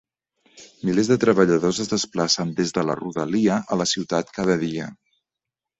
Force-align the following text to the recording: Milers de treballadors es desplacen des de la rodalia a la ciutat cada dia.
Milers 0.87 1.11
de 1.11 1.17
treballadors 1.25 1.81
es 1.85 1.93
desplacen 1.93 2.55
des 2.61 2.75
de 2.79 2.87
la 2.89 2.99
rodalia 3.03 3.61
a 3.75 3.79
la 3.83 3.91
ciutat 3.95 4.37
cada 4.41 4.59
dia. 4.67 4.95